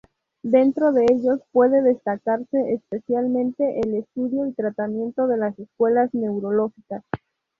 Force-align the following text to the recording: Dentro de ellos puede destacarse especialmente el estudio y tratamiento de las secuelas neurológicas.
Dentro 0.41 0.91
de 0.93 1.05
ellos 1.11 1.41
puede 1.51 1.83
destacarse 1.83 2.73
especialmente 2.73 3.81
el 3.81 3.93
estudio 3.93 4.47
y 4.47 4.53
tratamiento 4.53 5.27
de 5.27 5.37
las 5.37 5.55
secuelas 5.55 6.11
neurológicas. 6.15 7.03